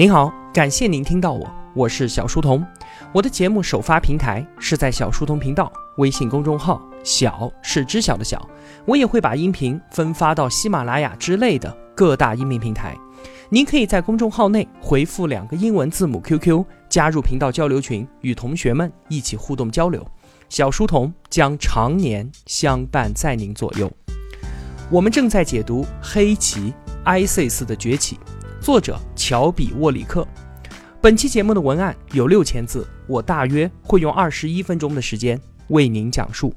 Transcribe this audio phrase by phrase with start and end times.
[0.00, 2.66] 您好，感谢您听到我，我是小书童。
[3.12, 8.48] 我的节目首发平台是在小书童频道微信公众号，小是知晓的小。
[8.86, 12.96] 我也会把音频分发到喜马拉雅之类的各大音频平台。
[13.50, 20.02] 您可以在公众号内回复两个英文字母 QQ，加入频道交流群，与同学们一起互动交流。
[20.48, 23.92] 小书童将常年相伴在您左右。
[24.90, 26.72] 我们正在解读《黑旗
[27.04, 28.16] ISIS 的崛起》。
[28.70, 30.24] 作者乔比沃里克。
[31.00, 35.40] 本期节目的文案有六千字，我大约会用二十一分钟的时间
[35.70, 36.54] 为您讲述。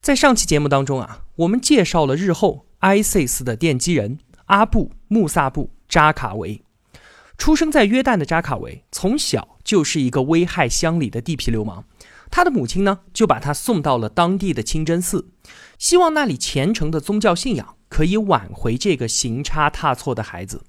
[0.00, 6.64] 在上期节目当中啊，我们介绍了日后 ISIS 的奠基人阿布穆萨布扎卡维。
[7.36, 11.84] 出生在约旦的扎卡维，从小就是一个危害乡里的地痞流氓。
[12.30, 15.28] 他的母亲呢，就把他送到了当地的清真寺，
[15.80, 17.74] 希望那里虔诚的宗教信仰。
[17.90, 20.62] 可以挽回这个行差踏错的孩子，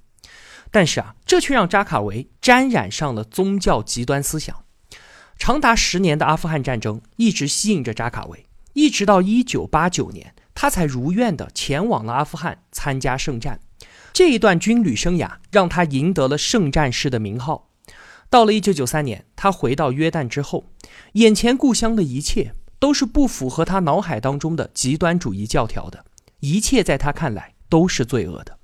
[0.71, 4.63] 但是啊，这却让扎卡维沾染上了宗教极端思想。
[5.37, 13.59] 长达十年的阿富汗战争一直吸引着扎卡维，一直到一九八九年，他才如愿的前往了阿富汗参加圣战。
[14.11, 17.69] 这一段军旅生涯让他赢得了圣战士的名号。
[18.31, 20.71] 到了一九九三年，他回到约旦之后，
[21.13, 26.03] 眼前故乡的一切都是不符合他脑海当中的极端主义教条的。
[26.39, 28.57] 一切在他看来都是罪恶的。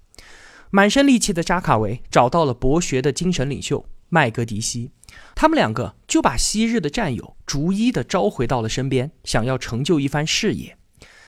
[0.72, 4.90] 满身戾气的扎卡维找到了博学的精神领袖麦格迪西，
[5.36, 10.76] 他们两个就把昔日的战友逐一的召回到了身边，想要成就一番事业。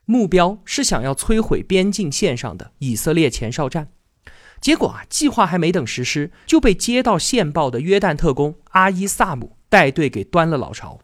[0.04, 3.92] 目标是想要摧毁边境线上的以色列前哨站。
[4.60, 10.98] 结果啊，计划还没等实施，就被接到线报的约旦特工阿伊萨姆带队给端了老巢。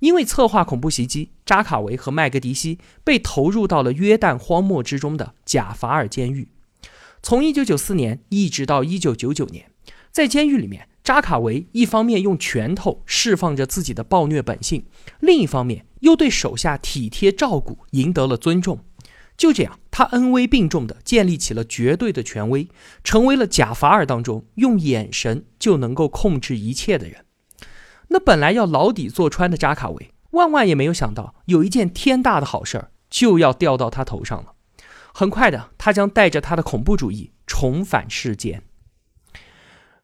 [0.00, 6.48] 因为策划恐怖袭击，扎卡维和麦格迪西被投入到了约旦荒漠之中的贾法尔监狱。
[7.22, 9.70] 从1994年一直到1999年，
[10.12, 14.84] 在监狱里面，扎卡维一方面用拳头释放着自己的暴虐本性，
[15.20, 18.80] 另一方面又对手下体贴照顾，赢得了尊重。
[19.36, 22.68] 就这样，他恩威并重地建立起了绝对的权威，
[23.02, 27.23] 成为了贾法尔当中用眼神就能够控制一切的人。
[28.08, 34.54] 那本来要牢底坐穿的扎卡维，万万也没有想到，有一件天大的好事儿就要掉到他头上了。
[35.12, 38.62] 很快的，他将带着他的恐怖主义重返世间。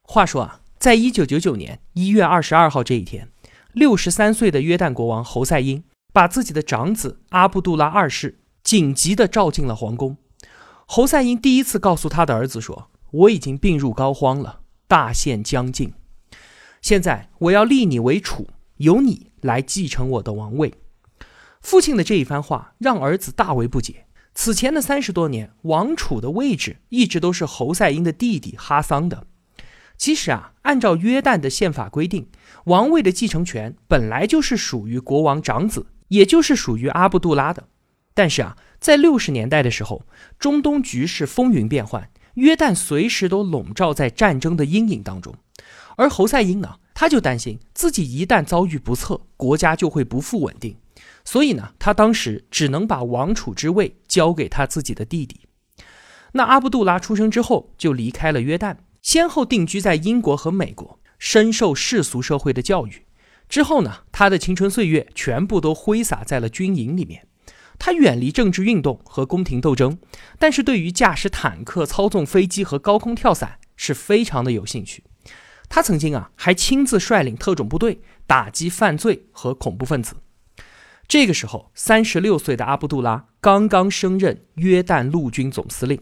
[0.03, 3.29] 话说啊，在一九九九年一月二十二号这一天，
[3.73, 10.17] 六十三岁的约旦国王侯赛因把自己的长子阿卜杜拉二世紧急的召进了皇宫。
[10.85, 15.93] 侯赛因第一次告诉他的儿子说：“我已经病入膏肓了，大限将近。”
[16.81, 20.73] 现在我要立你为储，由你来继承我的王位。
[21.61, 24.07] 父亲的这一番话让儿子大为不解。
[24.33, 29.27] 此前的三十多年，王储的位置一直都是侯赛因的弟弟哈桑的。
[29.95, 32.27] 其实啊，按照约旦的宪法规定，
[32.65, 37.67] 王位的继承权本来就是属于国王长子，也就是属于阿卜杜拉的。
[38.15, 40.07] 但是啊，在六十年代的时候，
[40.39, 45.35] 中东局势风云变幻，约旦随时都笼罩在战争的阴影当中。
[46.01, 50.75] 而侯赛因呢，他就担心自己一旦遭遇不测，国家就会不复稳定，
[51.23, 55.41] 所以呢，他当时只能把王储之位交给他自己的弟弟。
[56.31, 63.05] 那阿卜杜拉出生之后就离开了约旦，先后定居在英国和美国，深受世俗社会的教育。
[63.47, 67.27] 之后呢，他的青春岁月全部都挥洒在了军营里面。
[67.77, 69.99] 他远离政治运动和宫廷斗争，
[70.39, 75.03] 但是对于驾驶坦克、操纵飞机和高空跳伞是非常的有兴趣。
[75.73, 80.17] 他曾经啊，还亲自率领特种部队打击犯罪和恐怖分子。
[81.07, 85.97] 这个时候，三十六岁的阿卜杜拉刚刚升任约旦陆军总司令。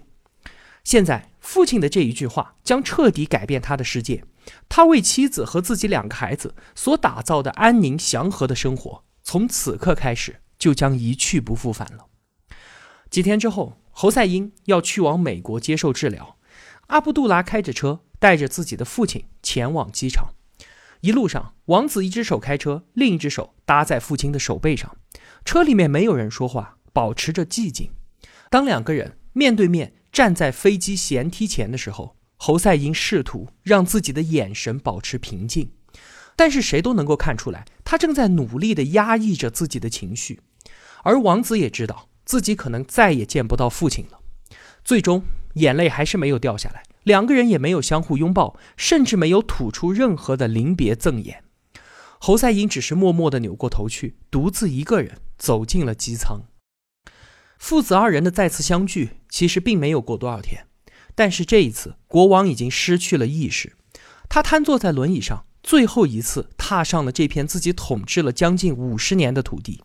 [0.84, 4.24] 现在，父亲的这一句话将彻底改变他的世界。
[4.68, 12.08] 他为妻子和自己两个孩子所打造的安宁祥和的生活，从此刻开始就将一去不复返了。
[13.12, 16.38] 几天之后，侯赛因要去往美国接受治疗，
[16.88, 18.00] 阿卜杜拉开着车。
[18.20, 20.34] 带着自己的父亲前往机场，
[21.02, 24.98] 一路上，王子一只手开车，另一只手搭在父亲的手背上。
[25.46, 27.92] 车里面没有人说话，保持着寂静。
[28.50, 35.72] 当两个人面对面站在飞机舷梯前的时候，侯赛因试图让自己的眼神保持平静，
[36.36, 40.42] 但是谁都能够看出来，他正在努力地压抑着自己的情绪。
[41.04, 44.20] 而王子也知道自己可能再也见不到父亲了，
[44.84, 45.24] 最终
[45.54, 46.84] 眼泪还是没有掉下来。
[47.04, 51.44] 两个人也没有相互拥抱，甚至没有吐出任何的临别赠言。
[52.20, 56.42] 侯赛因只是默默地扭过头去，独自一个人走进了机舱。
[57.58, 60.66] 父子二人的再次相聚，其实并没有过多少天。
[61.16, 63.76] 但是这一次，国王已经失去了意识，
[64.30, 69.82] 他瘫坐在轮椅上，最后一次踏上了这片自己统治了将近五十年的土地。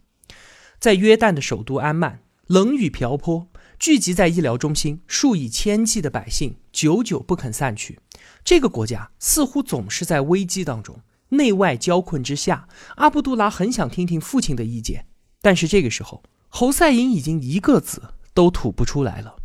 [0.78, 8.00] 在约旦的首都安曼，冷雨瓢泼，聚集在医疗中心数以千计的百姓久久不肯散去。
[8.44, 10.98] 这个国家似乎总是在危机当中，
[11.28, 12.68] 内外交困之下。
[12.96, 15.06] 阿卜杜拉很想听听父亲的意见，
[15.40, 18.02] 但是这个时候，侯赛因已经一个字
[18.34, 19.36] 都吐不出来了。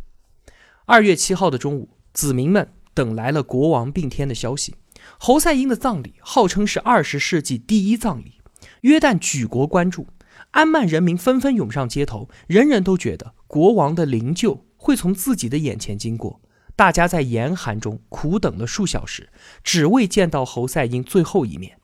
[0.86, 4.74] 二月七号的中午，子民们等来了国王病天的消息。
[5.16, 8.40] 侯赛因的葬礼号称是二十世纪第一葬礼，
[8.82, 10.08] 约旦举国关注，
[10.50, 16.40] 安曼人民纷纷涌上街头，人人都觉得国王的灵柩会从自己的眼前经过。
[16.80, 19.28] 大家在严寒中苦等了数小时，
[19.62, 21.78] 只为见到侯赛因最后一面。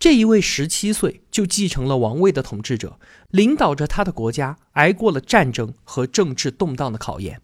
[0.00, 2.98] 这一位十七岁就继承了王位的统治者，
[3.30, 7.40] 领导着他的国家挨过了战争和政治动荡的考验。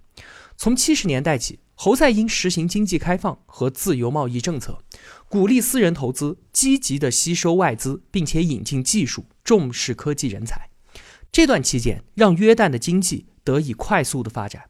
[0.56, 4.80] 从七十年代起，侯赛因实行经济开放和自由贸易政策，
[5.28, 10.68] 鼓励私人投资，积极的吸收外资，并且引进技术，重视科技人才。
[11.30, 14.64] 这段期间，让约旦的经济得以快速的发展，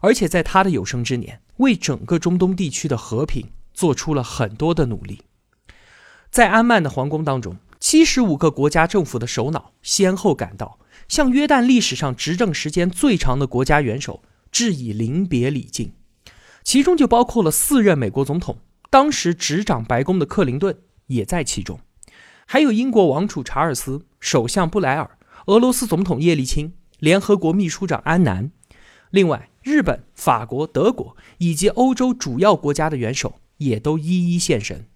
[0.00, 5.22] 而且在他的有生之年，为整个中东地区的和平做出了很多的努力。
[6.30, 10.78] 在安曼的皇宫当中，七十五个国家政府的首脑先后赶到，
[11.08, 14.22] 向约旦历史上执政时间最长的国家元首。
[14.52, 15.92] 致以临别礼敬，
[16.62, 18.56] 其中就包括了四任美国总统，
[18.88, 20.78] 当时执掌白宫的克林顿
[21.08, 21.80] 也在其中，
[22.46, 28.50] 还有英国王储查尔斯、首相布莱尔、俄罗斯总统叶利钦、联合国秘书长安南，
[29.10, 34.86] 另外日本、法国、德国以及欧洲主要国家的元首也都一一现身。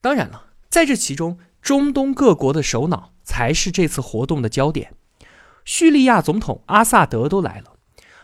[0.00, 4.92] 当然了，在这其中，中东各国的首脑才是这次活动的焦点，
[5.64, 7.74] 叙利亚总统阿萨德都来了。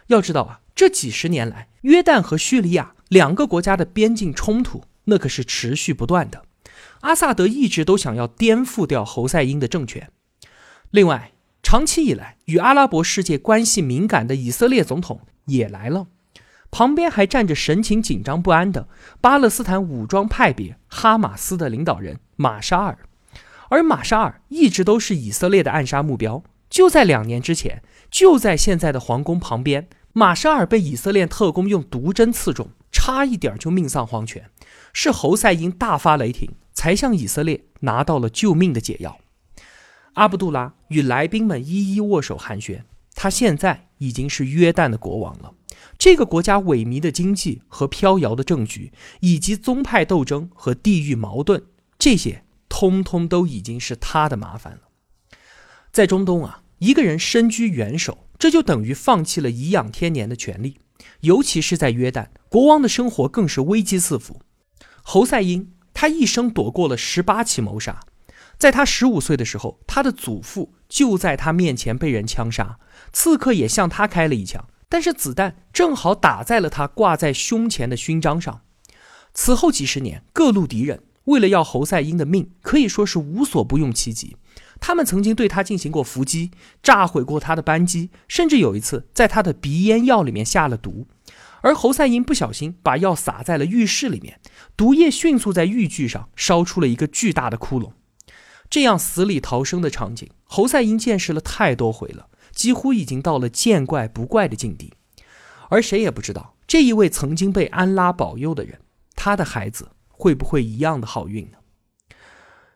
[0.08, 0.62] 要知道啊。
[0.74, 6.42] 这几十年来，约旦和叙利亚两个国家的边境冲突那可是持续不断的。
[7.02, 10.10] 阿萨德一直都想要颠覆掉侯赛因的政权。
[10.90, 11.30] 另外，
[11.62, 16.06] 长期以来与阿拉伯世界关系敏感的以色列总统也来了，
[16.70, 18.88] 旁边还站着神情紧张不安的
[19.20, 22.98] 巴勒斯坦武装派别哈马斯的领导人马沙尔。
[23.70, 26.42] 而马沙尔一直都是以色列的暗杀目标。
[26.68, 29.88] 就在两年之前，就在现在的皇宫旁边。
[30.12, 34.48] 马沙尔被以色列特工用毒针刺中，差一点就命丧黄泉。
[34.92, 39.18] 是侯赛因大发雷霆，才向以色列拿到了救命的解药。
[40.12, 42.82] 阿卜杜拉与来宾们一一握手寒暄。
[43.16, 45.54] 他现在已经是约旦的国王了。
[45.96, 51.62] 这个国家萎靡的经济和飘摇的政局，以及宗派斗争和地域矛盾，
[51.98, 54.80] 这些通通都已经是他的麻烦了。
[55.92, 58.18] 在中东啊，一个人身居元首。
[58.36, 60.78] 这就等于放弃了颐养天年的权利，
[61.20, 64.40] 尤其是在约旦，国王的生活更是危机四伏。
[65.02, 68.00] 侯赛因他一生躲过了十八起谋杀，
[68.58, 72.78] 在他十五岁的时候，他的祖父就在他面前被人枪杀，
[73.12, 78.62] 刺客也向他开了一枪，但是子弹正好打在了他挂在胸前的勋章上。
[79.32, 84.36] 此后几十年，各路敌人为了要侯赛因的命，可以说是无所不用其极。
[84.80, 86.50] 他们曾经对他进行过伏击，
[86.82, 91.06] 炸毁过他的扳机，甚至有一次在他的鼻烟药里面下了毒。
[91.62, 94.38] 而侯赛因不小心把药洒在了浴室里面，
[94.76, 97.92] 毒液迅速在浴具上烧出了一个巨大的窟窿。
[98.68, 104.92] 这样死里逃生的场景，侯赛因见识了太多回了，几乎已经到了见怪不怪的境地。
[105.68, 108.80] 而谁也不知道，这一位曾经被安拉保佑的人，
[109.14, 111.58] 他的孩子会不会一样的好运呢？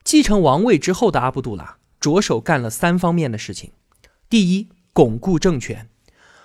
[0.04, 1.78] 继承王位之后的阿卜杜拉。
[2.00, 3.72] 着手干了三方面的事情：
[4.30, 5.88] 第一，巩固政权。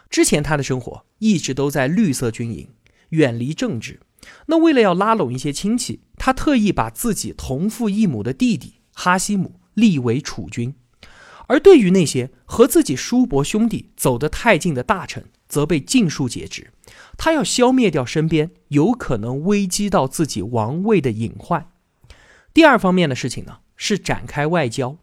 [0.10, 2.70] 之前他的生活一直都在绿色军营，
[3.10, 4.00] 远离政治。
[4.48, 10.76] 那为了要拉拢一些亲戚，他特意把自己同父异母的弟弟哈希姆立为储君。
[11.48, 16.72] 而对于那些和自己叔伯兄弟走得太近的大臣，则被尽数解职。
[17.18, 21.70] 他要消灭掉身边有可能危机到自己王位的隐患。
[22.54, 24.98] 第二方面的事情呢，是展开外交。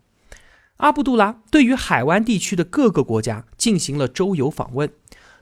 [0.78, 4.90] 阿卜杜拉对于海湾地区的各个国家进行了周游访问。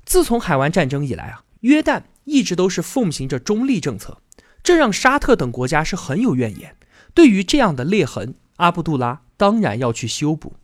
[0.05, 4.21] 自从海湾战争以来啊，约旦一直都是奉行着中立政策，
[4.65, 6.75] 这让沙特等国家是很有怨言。
[7.19, 10.55] 对于这样的裂痕，阿卜杜拉当然要去修补。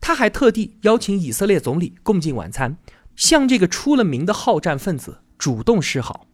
[0.00, 2.76] 他还特地邀请以色列总理共进晚餐，
[3.16, 6.28] 向这个出了名的好战分子主动示好。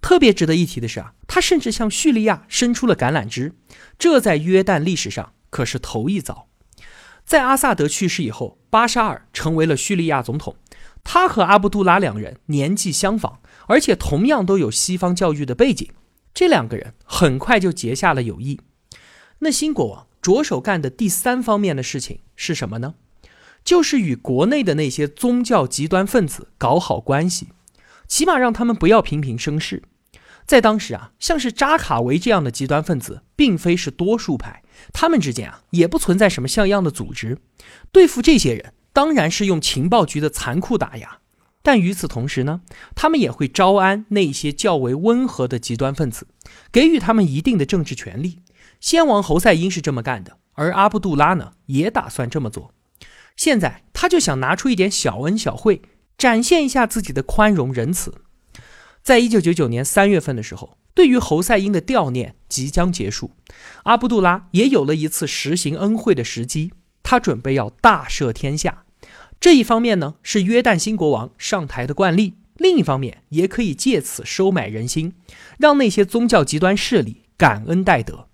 [0.00, 3.54] 特别值得一提的是啊，他甚至向叙利亚伸出了橄榄枝，
[3.98, 6.48] 这在约旦历史上可是头一遭。
[7.26, 10.56] 在阿萨德去世以后，巴沙尔成为了叙利亚总统。
[11.04, 15.86] 他和阿卜杜拉两人年纪相仿，而且同样都有西方教育的背景。
[16.32, 18.58] 这两个人很快就结下了友谊。
[19.40, 22.94] 那新国王着手干的第三方面的事情是什么呢？
[23.64, 27.48] 就是与国内的那些宗教极端分子搞好关系，
[28.06, 29.82] 起码让他们不要频频生事。
[30.46, 34.62] 在当时啊，像是扎卡维这样的极端分子，并非是多数派，
[34.92, 37.38] 他们之间啊也不存在什么像样的组织。
[37.90, 41.18] 对付这些人，当然是用情报局的残酷打压。
[41.64, 42.60] 但与此同时呢，
[42.94, 46.28] 他们也会招安那些较为温和的极端分子，
[46.70, 48.38] 给予他们一定的政治权利。
[48.80, 52.72] 先王侯赛因是这么干的，而阿卜杜拉呢，也打算这么做。
[53.36, 55.82] 现在他就想拿出一点小恩小惠，
[56.16, 58.14] 展现一下自己的宽容仁慈。
[59.02, 63.32] 在一九九九年三月份的时候，对于侯赛因的悼念即将结束，
[63.84, 66.72] 阿卜杜拉也有了一次实行恩惠的时机。
[67.02, 68.84] 他准备要大赦天下。
[69.38, 75.14] 这一方面呢，是约旦新国王上台的惯例；另一方面，也可以借此收买人心，
[75.58, 78.25] 让那些宗教极端势力感恩戴德。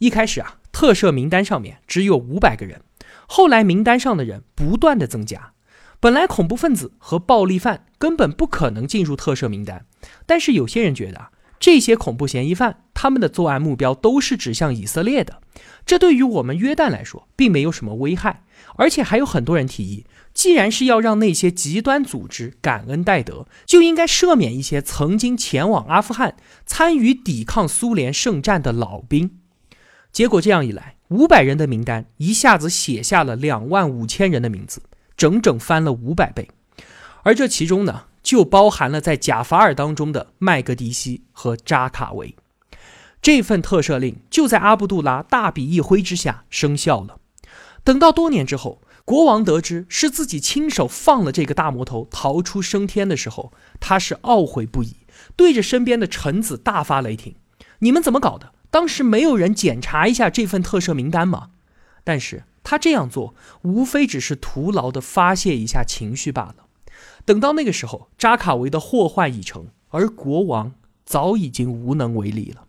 [0.00, 2.80] 一开始啊，特赦名单上面只有五百个人，
[3.26, 5.52] 后来名单上的人不断的增加。
[6.00, 9.84] 本来恐怖分子和暴力犯根本不可能进入特赦名单，
[10.24, 15.42] 但是有些人觉得啊，这些恐怖嫌疑犯他们的作案目标都是指向以色列的，
[15.84, 18.44] 这对于我们约旦来说并没有什么危害，
[18.76, 29.39] 而且还有很多人提议，既然是要让那些极端组织感恩戴德，就应该赦免一些曾经前往阿富汗参与抵抗苏联圣战的老兵。
[30.12, 34.82] 结果这样一来，五百人的名单一下子写下了两万五千人的名字。
[35.16, 36.48] 整整翻了五百倍，
[37.24, 42.34] 而这其中呢，就包含了在贾法尔当中的麦格迪西和扎卡维。
[43.20, 47.18] 这份特赦令就在阿卜杜拉大笔一挥之下生效了。
[47.84, 54.96] 等到多年之后，国王得知是自己亲手放了这个大魔头逃出升天的时候，他是懊悔不已，
[55.36, 57.34] 对着身边的臣子大发雷霆
[57.80, 58.52] ：“你们怎么搞的？
[58.70, 61.50] 当时没有人检查一下这份特赦名单吗？”
[62.04, 62.44] 但是。
[62.62, 66.66] 他这样做无非只是徒劳的发泄一下情绪罢了。
[67.24, 70.74] 等到那个时候，扎卡维的祸患已成，而国王
[71.04, 72.66] 早已经无能为力了。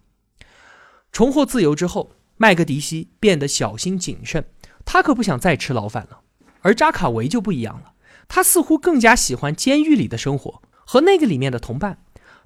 [1.12, 4.46] 重获自由之后，麦格迪西变得小心谨慎，
[4.86, 6.22] 他可不想再吃牢饭了。
[6.62, 7.92] 而扎卡维就不一样了，
[8.30, 12.01] 他似乎更加喜欢监狱里的生活和那个里面的同伴。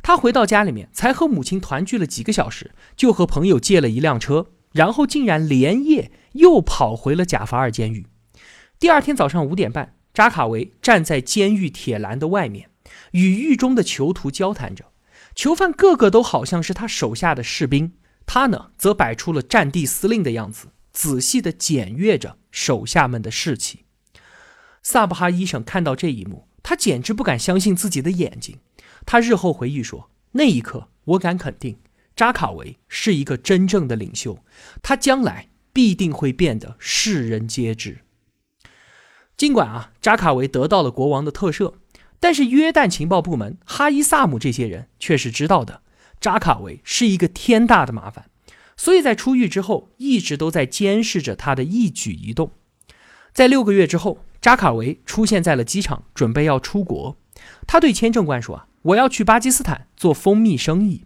[0.08, 4.52] 他回到家里面，才和母亲团聚了几个小时，就和朋友借了一辆车。
[4.72, 8.06] 然后竟然连夜又跑回了贾法尔监狱。
[8.78, 12.70] 第二天早上五点半，扎卡维站在监狱铁栏的外面，
[13.14, 14.92] 与狱中的囚徒交谈着。
[15.34, 17.94] 囚犯个个都好像是他手下的士兵，
[18.28, 23.86] 他呢则摆出了战地司令的样子，仔细地检阅着手下们的士气。
[24.84, 28.60] 萨布哈医生看到这一幕，他简直不敢相信自己的眼睛。
[29.06, 31.78] 他日后回忆说：“那一刻，我敢肯定。”
[32.16, 34.40] 扎卡维是一个真正的领袖，
[34.82, 38.00] 他将来必定会变得世人皆知。
[39.36, 41.74] 尽管啊，扎卡维得到了国王的特赦，
[42.22, 45.82] 但是约旦情报部门哈伊萨姆这些人却是知道的，
[46.22, 48.30] 扎卡维是一个天大的麻烦，
[48.78, 52.52] 所以在出狱之后，一直都在监视着他的一举一动。
[53.34, 57.18] 在六个月之后，扎卡维出现在了机场，准备要出国。
[57.68, 61.06] 他对签证官说：“啊，我要去巴基斯坦做蜂蜜生意。”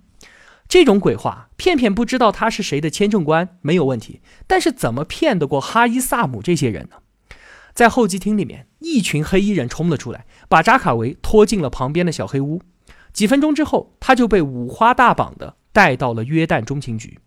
[0.69, 6.97] 这种鬼话，骗骗不知道他是谁的签证官没有问题，但是怎么骗得过哈伊萨姆这些人呢？
[7.73, 12.61] 在候机厅里面，一群黑衣人冲了出来，把扎卡维拖进了旁边的小黑屋。
[13.11, 17.17] 几分钟之后，他就被五花大绑的带到了约旦中情局。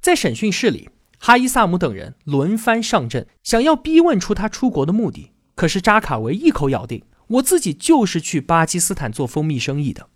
[0.00, 5.32] 在审讯室里，哈伊萨姆等人轮番上阵，想要逼问出他出国的目的。
[5.56, 10.08] 可是扎卡维一口咬定，我自己就是去巴基斯坦做蜂蜜生意的，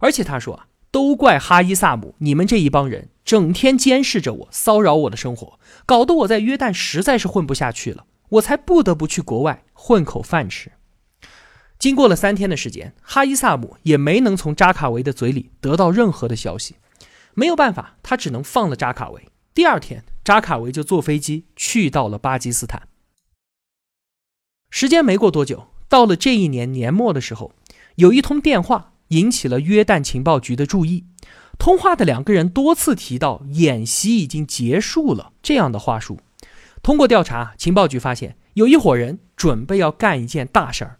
[0.00, 0.64] 而且他说啊。
[0.90, 10.72] 都怪哈伊萨姆，你们这一帮人整天监视着我，骚扰我的生活，搞得我在约旦实在是混不下去了，我才不得不去国外混口饭吃。
[11.78, 16.76] 经过了三天的时间，哈伊萨姆也没能从扎卡维的嘴里得到任何的消息，
[17.34, 19.28] 没有办法，他只能放了扎卡维。
[19.52, 22.88] 第二天，扎卡维就坐飞机去到了巴基斯坦。
[24.70, 27.52] 时间没过多久，到了这一年年末的时候，
[27.96, 28.92] 有一通电话。
[29.08, 31.06] 引起了约旦情报局的注意。
[31.58, 36.20] 通话的两个人多次提到演习已经结束了这样的话术。
[36.82, 40.98] 通过调查，情报局发现有一伙人准备要干一件大事儿。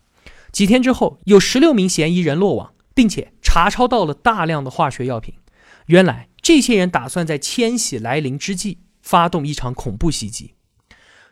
[0.50, 5.34] 几天之后，有十六名嫌疑人落网，并且查抄到了大量的化学药品。
[5.84, 10.54] 原来，这些人打算在千禧来临之际发动一场恐怖袭击。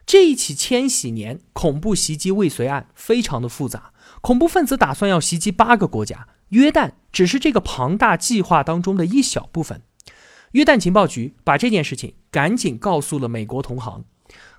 [0.07, 6.29] 这一起千禧年恐怖袭击未遂案非常的复杂，恐怖分子打算要袭击八个国家。
[6.51, 9.83] 约旦只是这个庞大计划当中的一小部分。
[10.53, 14.05] 约旦情报局把这件事情赶紧告诉了美国同行。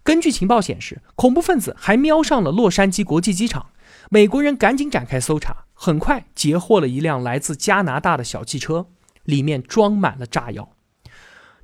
[0.03, 3.67] 根据情报显示，恐怖分子还瞄上了洛杉矶国际机场。
[4.09, 8.87] 美国人赶紧展开搜查，很快截获了一辆来自加拿大的小汽车，
[9.23, 10.73] 里面装满了炸药。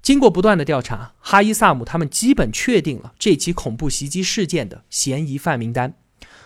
[0.03, 5.95] 经过不断的调查，哈伊萨姆他们基本确定了这起恐怖袭击事件的嫌疑犯名单，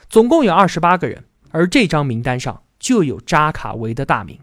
[0.07, 4.39] 总共有二十八个人，而这张名单上就有扎卡维的大名。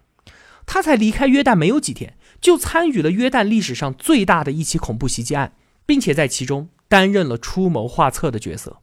[0.66, 5.54] 他才离开约旦没有几天，就参与了约旦历史上最大的一起恐怖袭击案，
[5.87, 8.80] 并且在其中担任了出谋划策的角色。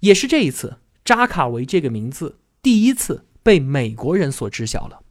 [0.00, 0.78] 也是这一次。
[1.04, 5.02] 扎卡维这个名字第一次被美国人所知晓了。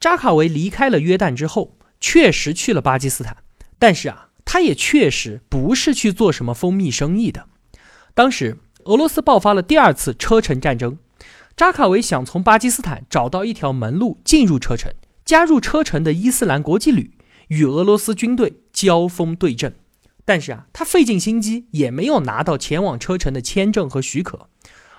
[0.00, 3.36] 扎卡维离开了约旦之后，确实去了巴基斯坦，
[3.78, 7.46] 但是啊，他也确实不是去做什么蜂蜜生意的。
[8.14, 10.98] 当时俄罗斯爆发了第二次车臣战争，
[11.56, 17.10] 扎卡维想从巴基斯坦找到一条门路进入车臣，加入车臣的伊斯兰国际旅，
[17.48, 19.74] 与俄罗斯军队交锋对阵。
[20.24, 24.48] 但是啊，他费尽心机也没有拿到前往车臣的签证和许可，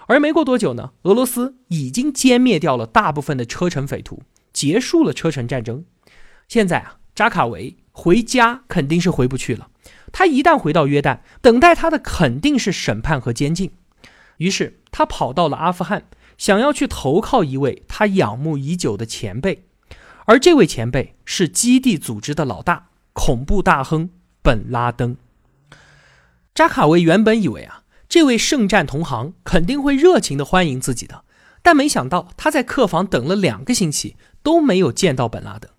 [0.08, 5.86] 而没过多久呢，俄罗斯已经歼灭掉了大部分的车臣匪徒，结束了车臣战争。
[6.50, 9.70] 现在啊，扎卡维回家肯定是回不去了。
[10.12, 13.72] 他一旦回到约旦，等待他的肯定是审判和监禁。
[14.38, 16.04] 于是他跑到了阿富汗，
[16.38, 19.64] 想要去投靠一位他仰慕已久的前辈，
[20.26, 24.10] 而这位前辈是基地组织的老大，恐怖大亨。
[24.42, 25.18] 本拉登，
[26.56, 31.26] 扎卡维原本以为啊，这位圣战同行肯定会热情的欢迎自己的，
[31.62, 35.70] 但没想到他在客房等了两个星期都没有见到本拉登。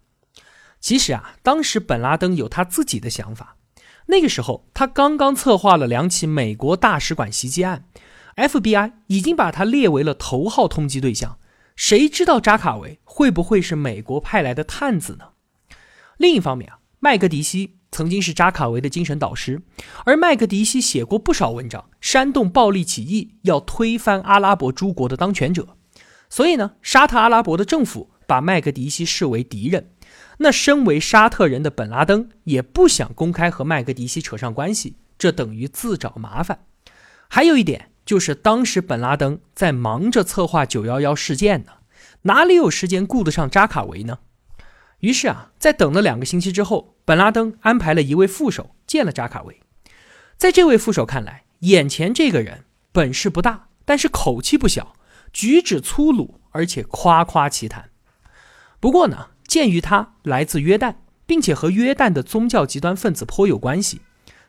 [0.81, 3.57] 其实啊，当时本拉登有他自己的想法。
[4.07, 7.85] 那个时候，他刚刚策划了两起美国大使馆袭击案
[8.37, 11.39] ，FBI 已经把他列为了头号通缉对象。
[11.77, 15.27] 谁知道扎卡维会不会是美国派来的探子呢？
[16.17, 17.77] 另一方面啊，麦格迪西。
[17.93, 19.63] 曾经是扎卡维的精神导师，
[20.05, 25.77] 而麦克迪西写过不少文章，煽动暴力起义，要推翻阿拉伯诸国的当权者。
[26.29, 29.91] 所以呢，沙特阿拉伯的政府把麦克迪西视为敌人。
[30.39, 36.61] 那身为沙特人的本拉登也不想公开和麦格迪西扯上关系，这等于自找麻烦。
[37.29, 41.73] 还有一点就是，当时本拉登在忙着策划九幺幺事件呢，
[42.23, 44.19] 哪里有时间顾得上扎卡维呢？
[45.01, 46.97] 于是啊，在等了两个星期之后。
[47.03, 49.61] 本拉登安排了一位副手见了扎卡维，
[50.37, 54.95] 在这位副手看来，眼前这个人本事不大，但是口气不小，
[55.33, 57.91] 举止粗鲁，而且夸夸其谈。
[58.79, 60.95] 不过呢，鉴于他来自约旦，
[61.27, 64.01] 并且和约旦的宗教极端分子颇有关系，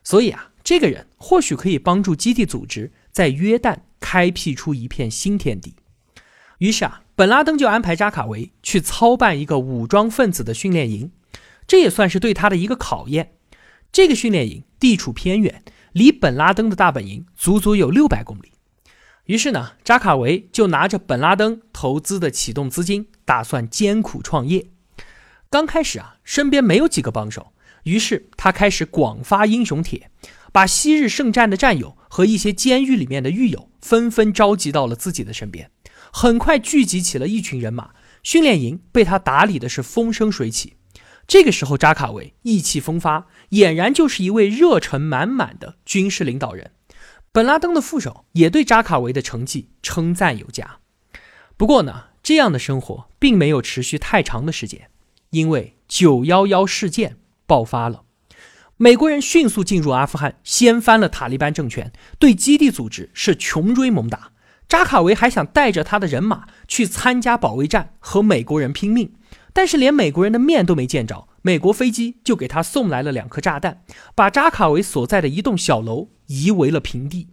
[0.04, 5.74] 所以啊，这个人或许可以帮助基地组织在约旦开辟出一片新天地。
[6.60, 11.12] 于是啊，本拉登就安排扎卡维去操办一个武装分子的训练营。
[11.66, 13.32] 这也算是对他的一个考验。
[13.92, 18.52] 这个训练营地处偏远，离本拉登的大本营足足有六百公里。
[19.26, 24.68] 于是呢，扎卡维就拿着本拉登投资的启动资金，打算艰苦创业。
[25.52, 27.52] 刚开始啊，身边没有几个帮手，
[27.84, 30.10] 于是他开始广发英雄帖，
[30.54, 35.70] 把昔日圣战的战友和一些监狱里面的狱友纷纷召集到了自己的身边。
[36.14, 37.90] 很快聚集起了一群人马，
[38.24, 40.78] 训练营被他打理的是风生水起。
[41.28, 46.72] 这个时候，扎卡维意气风发，俨然就是一位热忱满满的军事领导人。
[47.34, 50.80] 本拉登的副手也对扎卡维的成绩称赞有加。
[51.58, 54.90] 不过呢，这样的生活并没有持续太长的时间，
[55.32, 58.04] 因为九幺幺事件爆发了。
[58.78, 64.32] 美国人迅速进入阿富汗，掀翻了塔利班政权，对基地组织是穷追猛打。
[64.68, 69.14] 扎卡维还想带着他的人马去参加保卫战，和美国人拼命。
[69.54, 73.84] 但是连美国人的面都没见着，美国飞机就给他送来了两颗炸弹，
[74.16, 77.28] 把扎卡维所在的一栋小楼夷为了平地。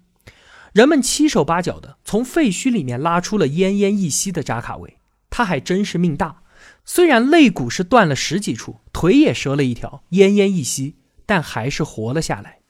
[0.72, 4.98] 人们七手八脚的从废墟里面拉出了奄奄一息的扎卡维，
[5.30, 6.42] 他还真是命大，
[6.90, 10.96] 虽然肋骨是断了十几处，腿也折了一条，奄奄一息，
[11.26, 12.60] 但还是活了下来。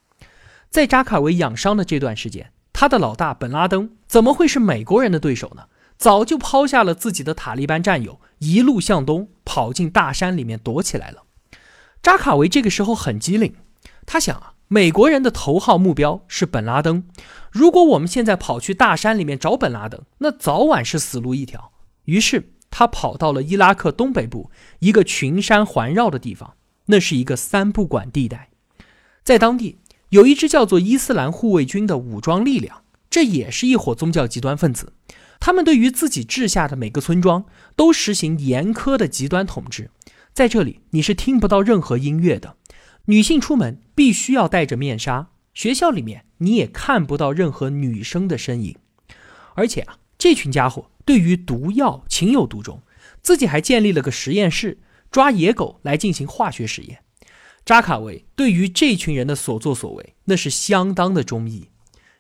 [0.69, 5.67] 在扎卡维养伤的这段时间，他的老大本拉登怎么会是美国人的对手呢？
[5.97, 11.23] 早就抛下了自己的塔利班战友，一路向东跑进大山里面躲起来了。
[12.03, 13.55] 扎卡维这个时候很机灵，
[14.05, 17.05] 他想啊，美国人的头号目标是本拉登，
[17.53, 21.71] 如果我们现在跑去大山里面找本拉登，那早晚是死路一条。
[22.07, 24.51] 于是他跑到了伊拉克东北部
[24.81, 26.55] 一个群山环绕的地方，
[26.87, 28.51] 那是一个三不管地带，
[29.25, 29.79] 在当地
[30.11, 34.93] 有一支叫做伊斯兰护卫军的武装力量，这也是一伙宗教极端分子。
[35.41, 37.45] 他们对于自己治下的每个村庄
[37.77, 39.91] 都实行严苛的极端统治。
[40.33, 42.57] 在这里，你是听不到任何音乐的，
[43.07, 48.77] 女性出门必须要戴着面纱，学校里面你也看不到任何女生的身影。
[49.55, 52.83] 而且啊，这群家伙对于毒药情有独钟，
[53.23, 54.79] 自己还建立了个实验室，
[55.11, 57.05] 抓野狗来进行化学实验。
[57.65, 61.69] 扎卡维对于这群人的所作所为，那是相当的中意，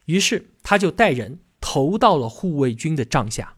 [0.04, 3.54] 于是他就带人投到了护卫军的帐下。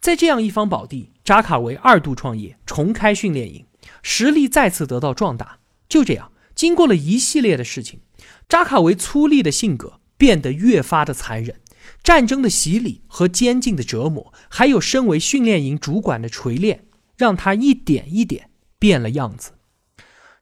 [0.00, 3.64] 在这样一方宝地，扎卡维二度创业，重开训练营，
[4.02, 5.60] 实力再次得到壮大。
[5.88, 8.00] 就这样，经过了一系列的事情，
[8.48, 11.60] 扎卡维粗粝的性格变得越发的残忍，
[12.04, 16.84] 战争的洗礼和监禁的折磨，还有身为训练营主管的锤炼，
[17.16, 19.52] 让他一点一点变了样子。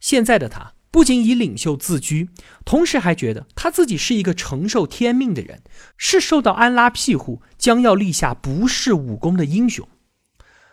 [0.00, 2.28] 现在的他不仅以领袖自居，
[2.64, 5.62] 同时还觉得他自己是一个承受天命的人，
[5.96, 9.88] 是受到安拉庇护，将要立下不世武功的英雄。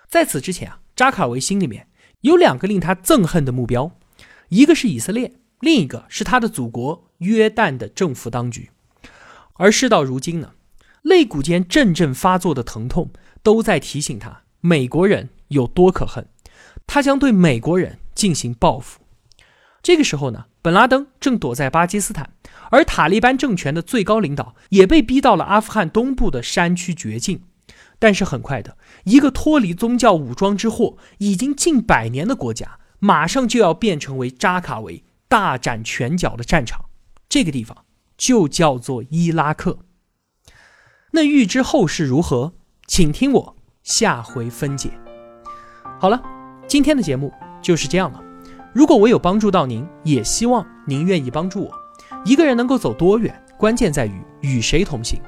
[0.10, 1.88] 在此之前啊，扎卡维心里面
[2.21, 3.95] 有两个令他憎恨的目标，
[4.49, 8.71] 一个是以色列，另一个是他的祖国约旦的政府当局。
[9.54, 10.54] 而事到如今呢，
[11.10, 13.10] 肋骨间阵阵发作的疼痛
[13.41, 16.28] 都在提醒他，美国人有多可恨，
[16.86, 19.00] 他将对美国人进行报复。
[19.82, 22.30] 这个时候呢，本拉登正躲在巴基斯坦，
[22.69, 27.41] 而塔利班政权的最高领导也被逼到了阿富汗东部的山区绝境。
[27.98, 36.86] 但是很快的，一个脱离宗教武装之祸已经近百年的国家，马上就要变成为扎卡维大展拳脚的战场。
[37.28, 39.80] 这个地方就叫做伊拉克。
[41.12, 42.54] 那预知后事如何，
[42.88, 44.91] 请听我下回分解。
[46.00, 46.22] 好了，
[46.67, 48.22] 今天的节目就是这样了。
[48.74, 51.72] 如果我有帮助到您，也希望您愿意帮助我。
[52.24, 55.19] 一个人能够走多远，关键在于与谁同行。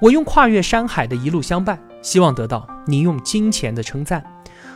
[0.00, 4.22] 我用跨越山海的一路相伴，希望得到您用金钱的称赞。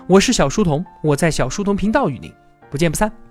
[0.07, 2.33] 我是小书童，我在小书童频道与您
[2.71, 3.24] 不见不散。